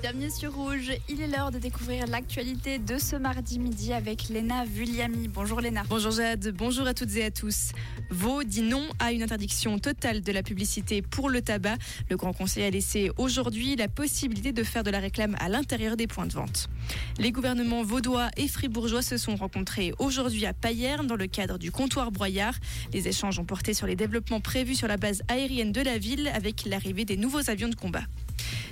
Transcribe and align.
Bienvenue 0.00 0.30
sur 0.30 0.54
Rouge. 0.54 0.92
Il 1.08 1.20
est 1.20 1.26
l'heure 1.26 1.50
de 1.50 1.58
découvrir 1.58 2.06
l'actualité 2.06 2.78
de 2.78 2.98
ce 2.98 3.16
mardi 3.16 3.58
midi 3.58 3.92
avec 3.92 4.28
Léna 4.28 4.64
Vulliami. 4.64 5.26
Bonjour 5.26 5.60
Léna. 5.60 5.82
Bonjour 5.88 6.12
Jade, 6.12 6.54
bonjour 6.56 6.86
à 6.86 6.94
toutes 6.94 7.16
et 7.16 7.24
à 7.24 7.32
tous. 7.32 7.72
Vaud 8.08 8.44
dit 8.44 8.62
non 8.62 8.86
à 9.00 9.10
une 9.10 9.24
interdiction 9.24 9.76
totale 9.80 10.20
de 10.20 10.30
la 10.30 10.44
publicité 10.44 11.02
pour 11.02 11.28
le 11.28 11.42
tabac. 11.42 11.74
Le 12.10 12.16
Grand 12.16 12.32
Conseil 12.32 12.62
a 12.62 12.70
laissé 12.70 13.10
aujourd'hui 13.16 13.74
la 13.74 13.88
possibilité 13.88 14.52
de 14.52 14.62
faire 14.62 14.84
de 14.84 14.90
la 14.90 15.00
réclame 15.00 15.36
à 15.40 15.48
l'intérieur 15.48 15.96
des 15.96 16.06
points 16.06 16.26
de 16.26 16.32
vente. 16.32 16.68
Les 17.18 17.32
gouvernements 17.32 17.82
vaudois 17.82 18.28
et 18.36 18.46
fribourgeois 18.46 19.02
se 19.02 19.16
sont 19.16 19.34
rencontrés 19.34 19.92
aujourd'hui 19.98 20.46
à 20.46 20.52
Payerne 20.52 21.08
dans 21.08 21.16
le 21.16 21.26
cadre 21.26 21.58
du 21.58 21.72
comptoir 21.72 22.12
Broyard. 22.12 22.54
Les 22.92 23.08
échanges 23.08 23.40
ont 23.40 23.44
porté 23.44 23.74
sur 23.74 23.88
les 23.88 23.96
développements 23.96 24.40
prévus 24.40 24.76
sur 24.76 24.86
la 24.86 24.96
base 24.96 25.22
aérienne 25.26 25.72
de 25.72 25.80
la 25.80 25.98
ville 25.98 26.30
avec 26.34 26.66
l'arrivée 26.66 27.04
des 27.04 27.16
nouveaux 27.16 27.50
avions 27.50 27.68
de 27.68 27.74
combat. 27.74 28.04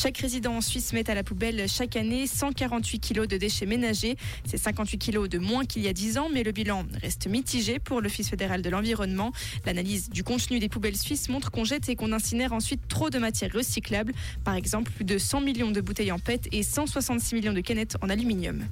Chaque 0.00 0.18
résident 0.18 0.54
en 0.54 0.60
Suisse 0.60 0.92
met 0.92 1.10
à 1.10 1.14
la 1.16 1.24
poubelle 1.24 1.66
chaque 1.68 1.96
année 1.96 2.28
148 2.28 3.00
kilos 3.00 3.26
de 3.26 3.36
déchets 3.36 3.66
ménagers. 3.66 4.14
C'est 4.44 4.56
58 4.56 4.96
kilos 4.96 5.28
de 5.28 5.38
moins 5.38 5.64
qu'il 5.64 5.82
y 5.82 5.88
a 5.88 5.92
10 5.92 6.18
ans, 6.18 6.28
mais 6.32 6.44
le 6.44 6.52
bilan 6.52 6.86
reste 7.02 7.26
mitigé 7.26 7.80
pour 7.80 8.00
l'Office 8.00 8.30
fédéral 8.30 8.62
de 8.62 8.70
l'environnement. 8.70 9.32
L'analyse 9.66 10.08
du 10.08 10.22
contenu 10.22 10.60
des 10.60 10.68
poubelles 10.68 10.96
suisses 10.96 11.28
montre 11.28 11.50
qu'on 11.50 11.64
jette 11.64 11.88
et 11.88 11.96
qu'on 11.96 12.12
incinère 12.12 12.52
ensuite 12.52 12.86
trop 12.86 13.10
de 13.10 13.18
matières 13.18 13.50
recyclables. 13.52 14.12
Par 14.44 14.54
exemple, 14.54 14.92
plus 14.92 15.04
de 15.04 15.18
100 15.18 15.40
millions 15.40 15.72
de 15.72 15.80
bouteilles 15.80 16.12
en 16.12 16.20
PET 16.20 16.48
et 16.52 16.62
166 16.62 17.34
millions 17.34 17.52
de 17.52 17.60
canettes 17.60 17.96
en 18.00 18.08
aluminium. 18.08 18.68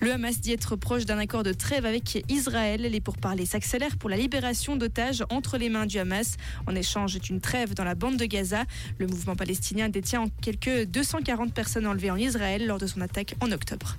Le 0.00 0.12
Hamas 0.12 0.40
dit 0.40 0.52
être 0.52 0.76
proche 0.76 1.06
d'un 1.06 1.18
accord 1.18 1.42
de 1.42 1.52
trêve 1.52 1.86
avec 1.86 2.24
Israël. 2.28 2.82
Les 2.82 3.00
pourparlers 3.00 3.46
s'accélèrent 3.46 3.96
pour 3.96 4.10
la 4.10 4.16
libération 4.16 4.76
d'otages 4.76 5.24
entre 5.30 5.56
les 5.56 5.68
mains 5.68 5.86
du 5.86 5.98
Hamas 5.98 6.36
en 6.66 6.74
échange 6.74 7.18
d'une 7.18 7.40
trêve 7.40 7.74
dans 7.74 7.84
la 7.84 7.94
bande 7.94 8.16
de 8.16 8.26
Gaza. 8.26 8.64
Le 8.98 9.06
mouvement 9.06 9.36
palestinien 9.36 9.88
détient 9.88 10.22
en 10.22 10.28
quelques 10.42 10.84
240 10.86 11.52
personnes 11.54 11.86
enlevées 11.86 12.10
en 12.10 12.16
Israël 12.16 12.66
lors 12.66 12.78
de 12.78 12.86
son 12.86 13.00
attaque 13.00 13.34
en 13.40 13.50
octobre. 13.52 13.96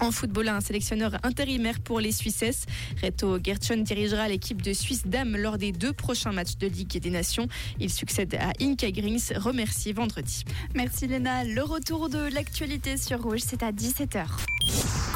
En 0.00 0.12
football, 0.12 0.48
un 0.48 0.60
sélectionneur 0.60 1.18
intérimaire 1.24 1.80
pour 1.80 1.98
les 1.98 2.12
Suissesses. 2.12 2.66
Reto 3.02 3.38
Gertschon 3.42 3.78
dirigera 3.78 4.28
l'équipe 4.28 4.62
de 4.62 4.72
Suisse 4.72 5.06
Dames 5.06 5.36
lors 5.36 5.58
des 5.58 5.72
deux 5.72 5.92
prochains 5.92 6.30
matchs 6.30 6.56
de 6.56 6.68
Ligue 6.68 7.00
des 7.00 7.10
Nations. 7.10 7.48
Il 7.80 7.90
succède 7.90 8.34
à 8.36 8.52
Inka 8.60 8.90
Grings, 8.92 9.32
remercié 9.36 9.92
vendredi. 9.92 10.44
Merci 10.74 11.08
Léna. 11.08 11.44
Le 11.44 11.62
retour 11.62 12.08
de 12.08 12.32
l'actualité 12.32 12.96
sur 12.96 13.20
Rouge, 13.22 13.40
c'est 13.44 13.62
à 13.64 13.72
17h. 13.72 14.26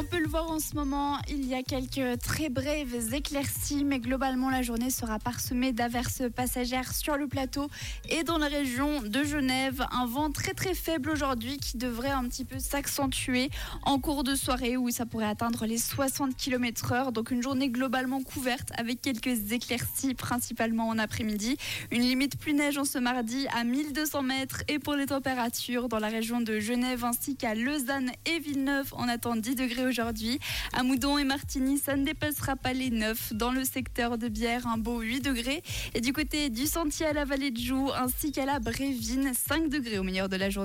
On 0.00 0.04
peut 0.04 0.18
le 0.18 0.28
voir 0.28 0.50
en 0.50 0.60
ce 0.60 0.74
moment, 0.76 1.18
il 1.28 1.46
y 1.46 1.54
a 1.54 1.62
quelques 1.62 2.18
très 2.22 2.48
brèves 2.48 3.12
éclaircies, 3.12 3.84
mais 3.84 3.98
globalement 3.98 4.48
la 4.48 4.62
journée 4.62 4.88
sera 4.88 5.18
parsemée 5.18 5.74
d'averses 5.74 6.22
passagères 6.34 6.94
sur 6.94 7.18
le 7.18 7.26
plateau 7.26 7.68
et 8.08 8.24
dans 8.24 8.38
la 8.38 8.46
région 8.46 9.02
de 9.02 9.22
Genève. 9.24 9.84
Un 9.92 10.06
vent 10.06 10.30
très 10.30 10.54
très 10.54 10.72
faible 10.72 11.10
aujourd'hui 11.10 11.58
qui 11.58 11.76
devrait 11.76 12.08
un 12.08 12.24
petit 12.28 12.46
peu 12.46 12.58
s'accentuer 12.58 13.50
en 13.82 13.98
cours 13.98 14.24
de 14.24 14.34
soirée 14.34 14.78
où 14.78 14.88
ça 14.88 15.04
pourrait 15.04 15.26
atteindre 15.26 15.66
les 15.66 15.76
60 15.76 16.34
km/h. 16.34 17.12
Donc 17.12 17.30
une 17.30 17.42
journée 17.42 17.68
globalement 17.68 18.22
couverte 18.22 18.70
avec 18.78 19.02
quelques 19.02 19.52
éclaircies 19.52 20.14
principalement 20.14 20.88
en 20.88 20.98
après-midi. 20.98 21.58
Une 21.90 22.00
limite 22.00 22.38
plus 22.38 22.54
neige 22.54 22.78
en 22.78 22.86
ce 22.86 22.96
mardi 22.96 23.46
à 23.54 23.64
1200 23.64 24.22
mètres 24.22 24.62
et 24.66 24.78
pour 24.78 24.94
les 24.94 25.06
températures 25.06 25.90
dans 25.90 25.98
la 25.98 26.08
région 26.08 26.40
de 26.40 26.58
Genève 26.58 27.04
ainsi 27.04 27.36
qu'à 27.36 27.54
Lausanne 27.54 28.10
et 28.24 28.38
Villeneuve 28.38 28.94
on 28.96 29.06
attend 29.06 29.36
10 29.36 29.56
degrés 29.56 29.89
aujourd'hui. 29.90 30.38
À 30.72 30.82
Moudon 30.82 31.18
et 31.18 31.24
Martigny, 31.24 31.76
ça 31.76 31.96
ne 31.96 32.04
dépassera 32.04 32.56
pas 32.56 32.72
les 32.72 32.90
9. 32.90 33.34
Dans 33.34 33.50
le 33.50 33.64
secteur 33.64 34.16
de 34.16 34.28
Bière, 34.28 34.66
un 34.66 34.78
beau 34.78 35.00
8 35.00 35.20
degrés. 35.20 35.62
Et 35.94 36.00
du 36.00 36.12
côté 36.12 36.48
du 36.48 36.66
Sentier 36.66 37.06
à 37.06 37.12
la 37.12 37.24
vallée 37.24 37.50
de 37.50 37.60
Joux, 37.60 37.90
ainsi 37.94 38.32
qu'à 38.32 38.46
la 38.46 38.60
Brévine, 38.60 39.32
5 39.34 39.68
degrés 39.68 39.98
au 39.98 40.02
meilleur 40.02 40.28
de 40.28 40.36
la 40.36 40.48
journée. 40.48 40.60